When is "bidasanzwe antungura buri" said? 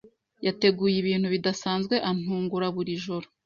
1.33-2.93